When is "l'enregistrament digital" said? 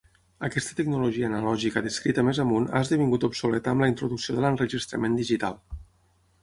4.47-5.61